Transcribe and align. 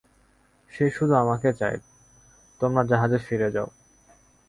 সে 0.73 0.85
শুধু 0.89 1.13
আমাকে 1.15 1.49
চায়, 1.53 1.79
তোমরা 2.61 2.81
জাহাজে 2.83 3.19
ফিরে 3.25 3.49
যাও! 3.51 3.67